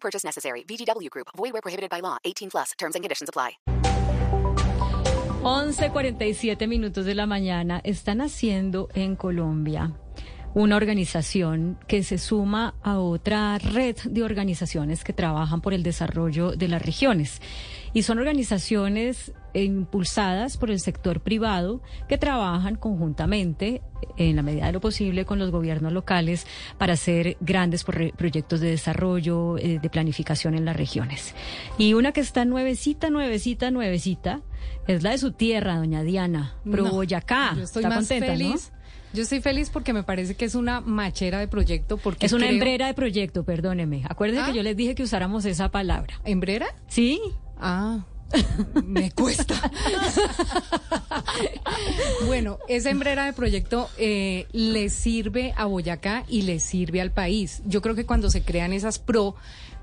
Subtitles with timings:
[0.00, 0.64] Purchase necessary.
[0.64, 1.28] VGW Group.
[1.36, 2.16] Void where prohibited by law.
[2.24, 2.72] 18 plus.
[2.78, 3.58] Terms and conditions apply.
[5.42, 9.92] 11:47 minutos de la mañana están haciendo en Colombia
[10.54, 16.52] una organización que se suma a otra red de organizaciones que trabajan por el desarrollo
[16.52, 17.40] de las regiones.
[17.94, 23.82] Y son organizaciones impulsadas por el sector privado que trabajan conjuntamente,
[24.16, 28.70] en la medida de lo posible, con los gobiernos locales para hacer grandes proyectos de
[28.70, 31.34] desarrollo, eh, de planificación en las regiones.
[31.78, 34.42] Y una que está nuevecita, nuevecita, nuevecita,
[34.86, 37.54] es la de su tierra, doña Diana, Pro Boyacá.
[37.56, 38.72] Yo estoy está más contenta, feliz.
[38.72, 38.77] ¿no?
[39.12, 41.96] Yo estoy feliz porque me parece que es una machera de proyecto.
[41.96, 44.02] Porque Es una creo- hembrera de proyecto, perdóneme.
[44.08, 44.46] Acuérdese ¿Ah?
[44.46, 46.20] que yo les dije que usáramos esa palabra.
[46.24, 46.66] ¿Hembrera?
[46.88, 47.20] ¿Sí?
[47.58, 48.04] Ah,
[48.84, 49.54] me cuesta.
[52.26, 57.62] bueno, esa hembrera de proyecto eh, le sirve a Boyacá y le sirve al país.
[57.66, 59.34] Yo creo que cuando se crean esas pro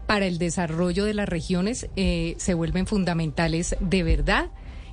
[0.05, 4.49] para el desarrollo de las regiones eh, se vuelven fundamentales de verdad.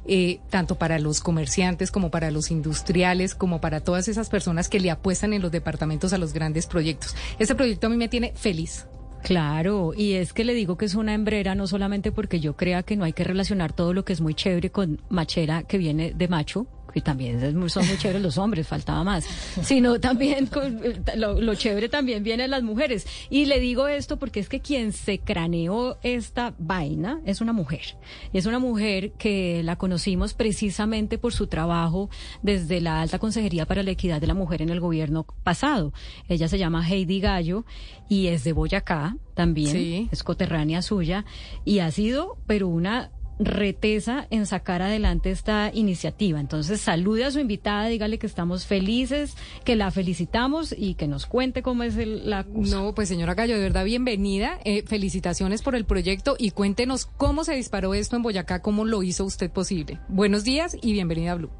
[0.06, 4.81] Eh, tanto para los comerciantes como para los industriales, como para todas esas personas que
[4.81, 7.14] le apuestan en los departamentos a los grandes proyectos.
[7.39, 8.86] Este proyecto a mí me tiene feliz.
[9.23, 12.83] Claro, y es que le digo que es una hembrera no solamente porque yo crea
[12.83, 16.12] que no hay que relacionar todo lo que es muy chévere con machera que viene
[16.12, 19.25] de macho, que también son muy chéveres los hombres, faltaba más,
[19.62, 20.48] sino también
[20.85, 23.07] eh, lo, lo chévere también viene las mujeres.
[23.31, 27.97] Y le digo esto porque es que quien se craneó esta vaina es una mujer.
[28.33, 32.11] Y es una mujer que la conocimos precisamente por su trabajo
[32.43, 35.92] desde la Alta Consejería para la Equidad de la Mujer en el gobierno pasado.
[36.29, 37.64] Ella se llama Heidi Gallo
[38.08, 40.08] y es de Boyacá también, Sí.
[40.13, 41.25] es coterránea suya
[41.64, 46.39] y ha sido, pero una reteza en sacar adelante esta iniciativa.
[46.39, 51.27] Entonces, salude a su invitada, dígale que estamos felices, que la felicitamos y que nos
[51.27, 52.77] cuente cómo es el- la cosa.
[52.77, 54.59] No, pues señora Gallo, de verdad bienvenida.
[54.65, 59.03] Eh, felicitaciones por el proyecto y cuéntenos cómo se disparó esto en Boyacá, cómo lo
[59.03, 59.99] hizo usted posible.
[60.09, 61.51] Buenos días y bienvenida a Blue.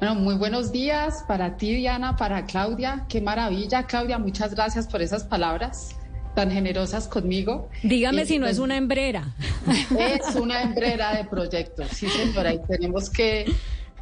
[0.00, 3.06] Bueno, muy buenos días para ti, Diana, para Claudia.
[3.08, 4.16] Qué maravilla, Claudia.
[4.18, 5.96] Muchas gracias por esas palabras
[6.38, 7.68] tan generosas conmigo.
[7.82, 9.34] Dígame Y, si no pues, es una hembrera.
[9.98, 13.52] Es una hembrera de proyectos, sí, señora, y tenemos que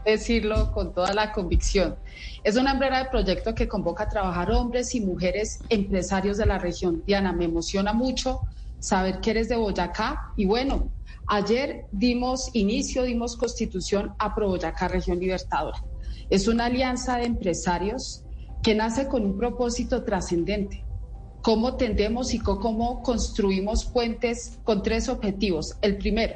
[0.05, 1.97] decirlo con toda la convicción.
[2.45, 6.59] Es una hembrera de proyecto que convoca a trabajar hombres y mujeres empresarios de la
[6.59, 7.03] región.
[7.07, 8.43] Diana, me emociona mucho
[8.81, 10.91] saber que eres de Boyacá y bueno,
[11.29, 15.83] ayer dimos inicio, dimos constitución a Pro Boyacá Región Libertadora.
[16.29, 18.25] Es una alianza de empresarios
[18.63, 20.86] que nace con un propósito trascendente
[21.47, 25.77] cómo tendemos y cómo construimos puentes con tres objetivos.
[25.81, 26.35] El primero,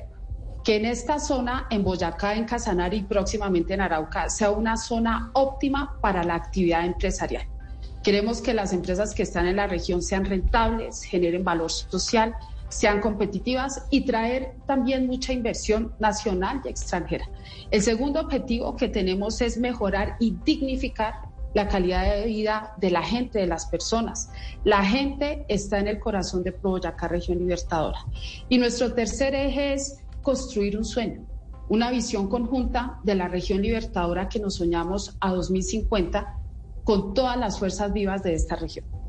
[0.62, 5.32] que en esta zona, en Boyacá, en Casanare y próximamente en Arauca, sea una zona
[5.34, 7.42] óptima para la actividad empresarial.
[8.04, 12.36] Queremos que las empresas que están en la región sean rentables, generen valor social,
[12.68, 17.28] sean competitivas y traer también mucha inversión nacional y extranjera.
[17.72, 21.14] El segundo objetivo que tenemos es mejorar y dignificar
[21.54, 24.30] la calidad de vida de la gente, de las personas.
[24.64, 27.98] La gente está en el corazón de Boyacá Región Libertadora.
[28.48, 31.26] Y nuestro tercer eje es construir un sueño,
[31.68, 36.36] una visión conjunta de la región libertadora que nos soñamos a 2050
[36.84, 38.99] con todas las fuerzas vivas de esta región.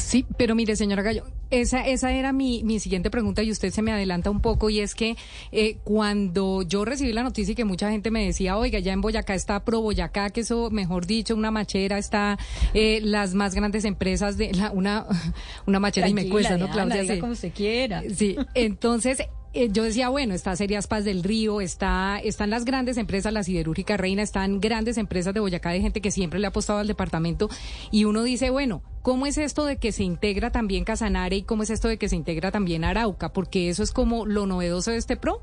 [0.00, 3.82] Sí, pero mire, señora Gallo, esa, esa era mi, mi siguiente pregunta y usted se
[3.82, 5.16] me adelanta un poco y es que
[5.52, 9.00] eh, cuando yo recibí la noticia y que mucha gente me decía, oiga, ya en
[9.00, 12.38] Boyacá está Pro Boyacá, que eso, mejor dicho, una machera, está
[12.74, 15.06] eh, las más grandes empresas de la, una,
[15.66, 17.02] una machera y me cuesta, ¿no, Claudia?
[17.02, 17.20] diga Sí.
[17.20, 18.02] como usted quiera.
[18.14, 22.96] Sí, entonces eh, yo decía, bueno, está Serias Paz del Río, está, están las grandes
[22.96, 26.50] empresas, la Siderúrgica Reina, están grandes empresas de Boyacá de gente que siempre le ha
[26.50, 27.48] apostado al departamento
[27.90, 31.64] y uno dice, bueno, ¿cómo es esto de que se integra también Casanare y cómo
[31.64, 33.32] es esto de que se integra también Arauca?
[33.32, 35.42] Porque eso es como lo novedoso de este PRO.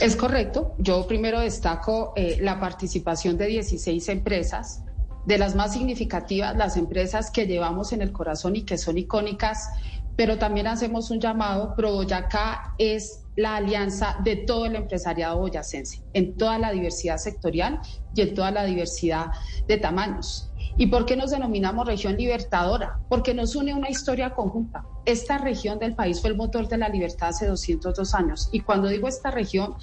[0.00, 0.74] Es correcto.
[0.78, 4.82] Yo primero destaco eh, la participación de 16 empresas,
[5.26, 9.68] de las más significativas, las empresas que llevamos en el corazón y que son icónicas,
[10.16, 11.74] pero también hacemos un llamado.
[11.76, 17.80] Pro Boyacá es la alianza de todo el empresariado boyacense, en toda la diversidad sectorial
[18.14, 19.28] y en toda la diversidad
[19.66, 20.50] de tamaños.
[20.76, 23.00] ¿Y por qué nos denominamos región libertadora?
[23.08, 24.84] Porque nos une una historia conjunta.
[25.04, 28.48] Esta región del país fue el motor de la libertad hace 202 años.
[28.52, 29.74] Y cuando digo esta región,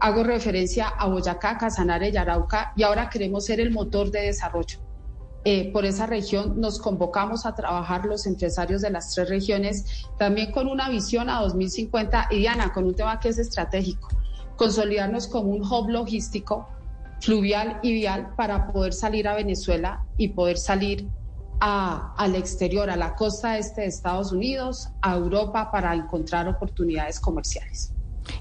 [0.00, 4.78] hago referencia a Boyacá, Casanare y Arauca, y ahora queremos ser el motor de desarrollo.
[5.44, 10.52] Eh, por esa región nos convocamos a trabajar los empresarios de las tres regiones, también
[10.52, 14.08] con una visión a 2050 y Diana, con un tema que es estratégico,
[14.56, 16.68] consolidarnos como un hub logístico
[17.20, 21.08] fluvial y vial para poder salir a Venezuela y poder salir
[21.60, 27.18] a, al exterior, a la costa este de Estados Unidos, a Europa para encontrar oportunidades
[27.18, 27.92] comerciales.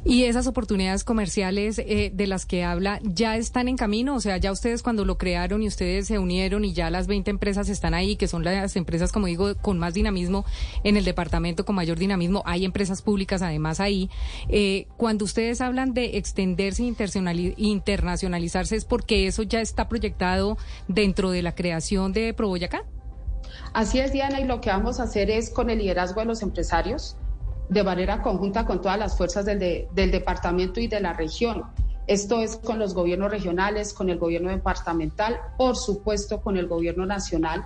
[0.03, 4.37] Y esas oportunidades comerciales eh, de las que habla ya están en camino, o sea,
[4.37, 7.93] ya ustedes cuando lo crearon y ustedes se unieron y ya las 20 empresas están
[7.93, 10.45] ahí, que son las empresas, como digo, con más dinamismo
[10.83, 14.09] en el departamento, con mayor dinamismo, hay empresas públicas además ahí.
[14.49, 20.57] Eh, cuando ustedes hablan de extenderse e internacionalizarse, ¿es porque eso ya está proyectado
[20.87, 22.83] dentro de la creación de Proboyacá?
[23.73, 26.41] Así es, Diana, y lo que vamos a hacer es con el liderazgo de los
[26.41, 27.17] empresarios
[27.71, 31.63] de manera conjunta con todas las fuerzas del, de, del departamento y de la región.
[32.05, 37.05] Esto es con los gobiernos regionales, con el gobierno departamental, por supuesto con el gobierno
[37.05, 37.65] nacional,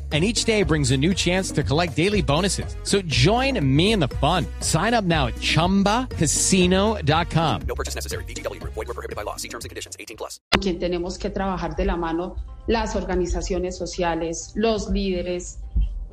[0.11, 2.75] and each day brings a new chance to collect daily bonuses.
[2.83, 4.45] So join me in the fun.
[4.59, 7.61] Sign up now at ChumbaCasino.com.
[7.65, 8.25] No purchase necessary.
[8.25, 8.61] BGW.
[8.63, 9.37] Void were prohibited by law.
[9.37, 9.95] See terms and conditions.
[9.97, 10.41] 18 plus.
[10.51, 12.35] Con quien tenemos que trabajar de la mano
[12.67, 15.59] las organizaciones sociales, los líderes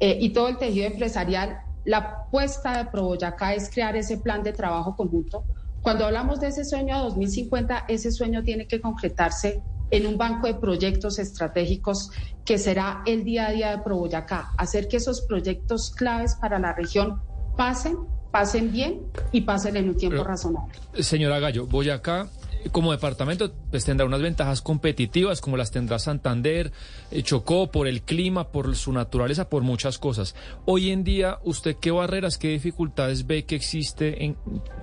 [0.01, 1.61] eh, y todo el tejido empresarial.
[1.85, 5.45] La apuesta de Proboyacá es crear ese plan de trabajo conjunto.
[5.83, 10.47] Cuando hablamos de ese sueño a 2050, ese sueño tiene que concretarse en un banco
[10.47, 12.11] de proyectos estratégicos
[12.45, 16.73] que será el día a día de ProBoyacá, hacer que esos proyectos claves para la
[16.73, 17.21] región
[17.57, 17.97] pasen,
[18.31, 19.03] pasen bien
[19.33, 20.75] y pasen en un tiempo razonable.
[21.01, 22.29] Señora Gallo, Boyacá
[22.73, 26.73] como departamento pues tendrá unas ventajas competitivas como las tendrá Santander,
[27.11, 30.35] eh, Chocó por el clima, por su naturaleza, por muchas cosas.
[30.65, 34.37] Hoy en día, ¿usted qué barreras, qué dificultades ve que existe en,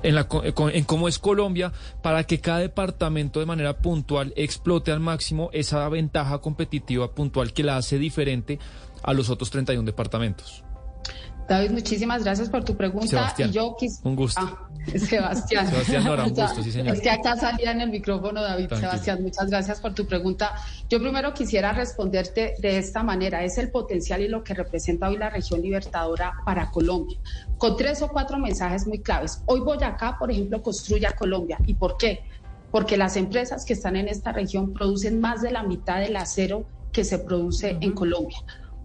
[0.04, 0.28] en, la,
[0.74, 5.88] en cómo es Colombia para que cada departamento de manera puntual explote al máximo esa
[5.90, 8.60] ventaja competitiva puntual que la hace diferente
[9.04, 10.64] a los otros 31 departamentos?
[11.48, 13.08] David, muchísimas gracias por tu pregunta.
[13.08, 14.42] Sebastián, yo un gusto.
[14.42, 15.68] Ah, Sebastián.
[15.68, 16.96] Sebastián Nora, un gusto, sí, señor.
[16.96, 18.70] Es que acá salía en el micrófono, David.
[18.70, 20.56] Sebastián, muchas gracias por tu pregunta.
[20.90, 23.44] Yo primero quisiera responderte de esta manera.
[23.44, 27.18] Es el potencial y lo que representa hoy la región libertadora para Colombia.
[27.58, 29.42] Con tres o cuatro mensajes muy claves.
[29.46, 31.58] Hoy Boyacá, por ejemplo, construye a Colombia.
[31.66, 32.24] ¿Y por qué?
[32.72, 36.66] Porque las empresas que están en esta región producen más de la mitad del acero
[36.92, 38.38] que se produce en Colombia.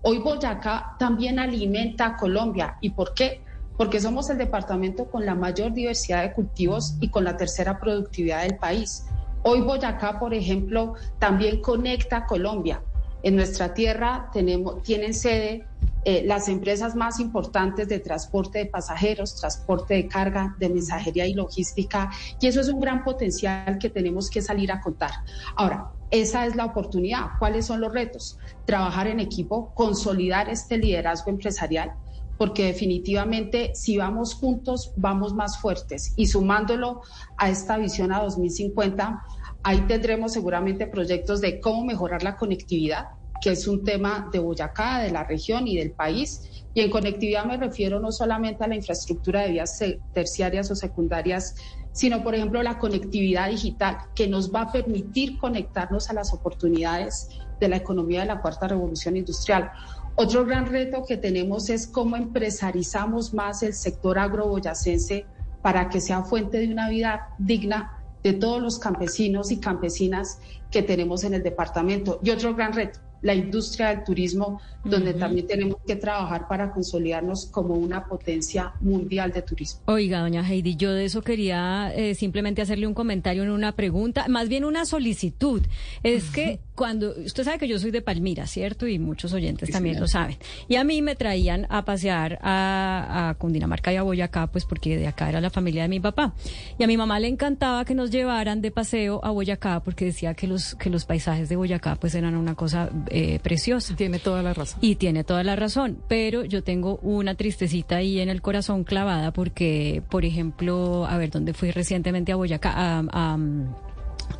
[0.03, 2.77] Hoy Boyacá también alimenta a Colombia.
[2.81, 3.43] ¿Y por qué?
[3.77, 8.43] Porque somos el departamento con la mayor diversidad de cultivos y con la tercera productividad
[8.43, 9.05] del país.
[9.43, 12.83] Hoy Boyacá, por ejemplo, también conecta a Colombia.
[13.23, 15.67] En nuestra tierra tenemos, tienen sede
[16.05, 21.35] eh, las empresas más importantes de transporte de pasajeros, transporte de carga, de mensajería y
[21.35, 22.11] logística,
[22.41, 25.11] y eso es un gran potencial que tenemos que salir a contar.
[25.57, 27.39] Ahora, esa es la oportunidad.
[27.39, 28.39] ¿Cuáles son los retos?
[28.65, 31.93] Trabajar en equipo, consolidar este liderazgo empresarial,
[32.37, 36.13] porque definitivamente si vamos juntos, vamos más fuertes.
[36.17, 37.03] Y sumándolo
[37.37, 39.23] a esta visión a 2050,
[39.63, 43.09] ahí tendremos seguramente proyectos de cómo mejorar la conectividad,
[43.41, 46.65] que es un tema de Boyacá, de la región y del país.
[46.75, 49.83] Y en conectividad me refiero no solamente a la infraestructura de vías
[50.13, 51.55] terciarias o secundarias,
[51.93, 57.29] sino, por ejemplo, la conectividad digital, que nos va a permitir conectarnos a las oportunidades
[57.59, 59.71] de la economía de la cuarta revolución industrial.
[60.15, 65.27] Otro gran reto que tenemos es cómo empresarizamos más el sector agroboyacense
[65.63, 70.39] para que sea fuente de una vida digna de todos los campesinos y campesinas
[70.71, 72.21] que tenemos en el departamento.
[72.23, 77.47] Y otro gran reto, la industria del turismo, donde también tenemos que trabajar para consolidarnos
[77.47, 79.81] como una potencia mundial de turismo.
[79.87, 84.27] Oiga, doña Heidi, yo de eso quería eh, simplemente hacerle un comentario en una pregunta,
[84.29, 85.63] más bien una solicitud.
[86.03, 88.87] Es que cuando, usted sabe que yo soy de Palmira, ¿cierto?
[88.87, 90.39] Y muchos oyentes también lo saben.
[90.67, 94.97] Y a mí me traían a pasear a, a, Cundinamarca y a Boyacá, pues porque
[94.97, 96.33] de acá era la familia de mi papá.
[96.79, 100.33] Y a mi mamá le encantaba que nos llevaran de paseo a Boyacá porque decía
[100.33, 103.95] que los, que los paisajes de Boyacá pues eran una cosa eh, preciosa.
[103.97, 104.79] Tiene toda la razón.
[104.81, 109.33] Y tiene toda la razón, pero yo tengo una tristecita ahí en el corazón clavada
[109.33, 112.73] porque, por ejemplo, a ver, ¿dónde fui recientemente a Boyacá?
[112.75, 113.39] a, a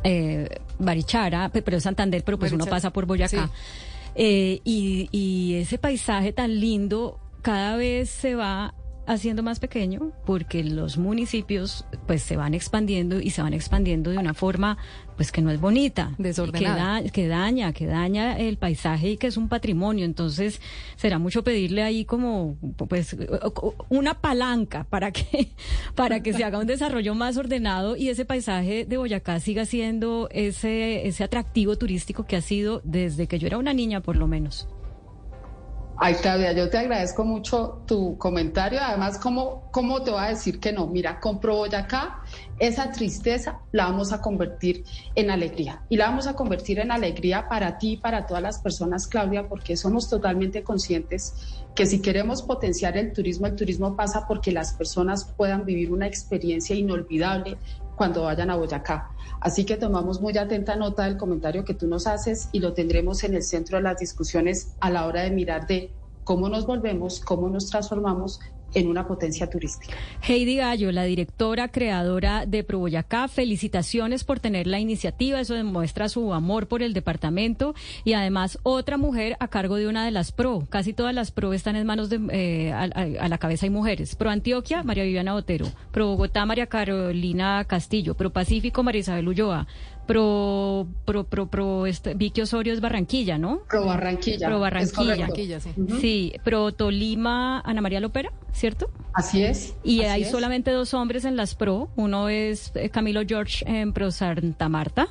[0.03, 0.47] eh,
[0.79, 3.47] Barichara, pe- pero Santander, pero pues uno pasa por Boyacá.
[3.47, 3.53] Sí.
[4.15, 8.73] Eh, y, y ese paisaje tan lindo cada vez se va
[9.13, 14.17] haciendo más pequeño porque los municipios pues se van expandiendo y se van expandiendo de
[14.17, 14.77] una forma
[15.17, 17.01] pues que no es bonita Desordenada.
[17.01, 20.61] que, da- que daña que daña el paisaje y que es un patrimonio entonces
[20.95, 22.57] será mucho pedirle ahí como
[22.89, 23.15] pues
[23.89, 25.49] una palanca para que
[25.95, 30.27] para que se haga un desarrollo más ordenado y ese paisaje de Boyacá siga siendo
[30.31, 34.27] ese ese atractivo turístico que ha sido desde que yo era una niña por lo
[34.27, 34.67] menos
[36.03, 38.79] Ay, Claudia, yo te agradezco mucho tu comentario.
[38.81, 40.87] Además, ¿cómo, ¿cómo te voy a decir que no?
[40.87, 42.23] Mira, con Pro Boyacá,
[42.57, 45.83] esa tristeza la vamos a convertir en alegría.
[45.89, 49.47] Y la vamos a convertir en alegría para ti y para todas las personas, Claudia,
[49.47, 51.35] porque somos totalmente conscientes
[51.75, 56.07] que si queremos potenciar el turismo, el turismo pasa porque las personas puedan vivir una
[56.07, 57.59] experiencia inolvidable
[58.01, 59.11] cuando vayan a Boyacá.
[59.39, 63.23] Así que tomamos muy atenta nota del comentario que tú nos haces y lo tendremos
[63.23, 65.93] en el centro de las discusiones a la hora de mirar de
[66.23, 68.39] cómo nos volvemos, cómo nos transformamos
[68.73, 69.95] en una potencia turística.
[70.21, 76.09] Heidi Gallo, la directora creadora de Pro Boyacá, felicitaciones por tener la iniciativa, eso demuestra
[76.09, 80.31] su amor por el departamento y además otra mujer a cargo de una de las
[80.31, 82.87] Pro, casi todas las Pro están en manos de, eh, a,
[83.27, 88.31] la cabeza hay mujeres, Pro Antioquia, María Viviana Botero, Pro Bogotá, María Carolina Castillo, Pro
[88.31, 89.67] Pacífico, María Isabel Ulloa,
[90.07, 93.61] Pro, pro, pro, pro, este, Vicky Osorio es Barranquilla, ¿no?
[93.69, 94.47] Pro Barranquilla.
[94.47, 95.15] Pro es Barranquilla.
[95.15, 95.69] Barranquilla, sí.
[96.01, 98.89] Sí, Pro Tolima, Ana María Lopera, ¿cierto?
[99.13, 99.75] Así es.
[99.83, 100.31] Y así hay es.
[100.31, 101.89] solamente dos hombres en las pro.
[101.95, 105.07] Uno es eh, Camilo George en Pro Santa Marta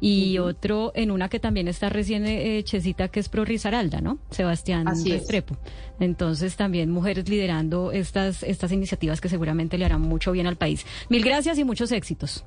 [0.00, 4.18] y otro en una que también está recién eh, hechecita que es Pro Risaralda, ¿no?
[4.30, 5.18] Sebastián Así es.
[5.20, 5.56] Restrepo.
[6.00, 10.86] Entonces también mujeres liderando estas, estas iniciativas que seguramente le harán mucho bien al país.
[11.08, 12.44] Mil gracias y muchos éxitos.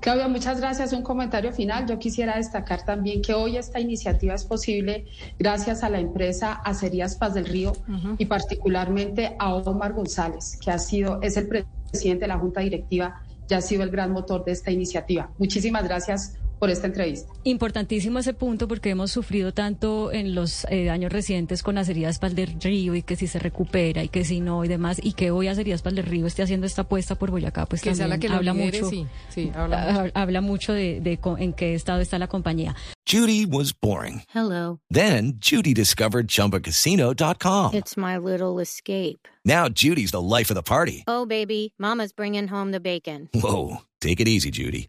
[0.00, 0.92] Claudia, muchas gracias.
[0.92, 1.86] Un comentario final.
[1.86, 5.06] Yo quisiera destacar también que hoy esta iniciativa es posible
[5.38, 7.72] gracias a la empresa Acerías Paz del Río
[8.18, 13.22] y particularmente a Omar González, que ha sido, es el presidente de la Junta Directiva
[13.48, 15.30] y ha sido el gran motor de esta iniciativa.
[15.38, 17.32] Muchísimas gracias por esta entrevista.
[17.44, 22.34] Importantísimo ese punto porque hemos sufrido tanto en los eh, años recientes con Acerías Pal
[22.34, 25.30] del Río y que si se recupera y que si no y demás y que
[25.30, 28.14] hoy Acerías Pal del Río esté haciendo esta apuesta por Boyacá, pues Que sea la
[28.14, 28.90] también que habla lidere, mucho.
[28.90, 30.12] sí, sí, habla mucho.
[30.14, 32.74] ha- habla mucho de, de en qué estado está la compañía.
[33.10, 34.22] Judy was boring.
[34.34, 34.80] Hello.
[34.90, 37.74] Then Judy discovered ChumbaCasino.com.
[37.74, 39.26] It's my little escape.
[39.44, 41.04] Now Judy's the life of the party.
[41.06, 43.30] Oh, baby, Mama's bringing home the bacon.
[43.32, 44.88] Whoa, take it easy, Judy.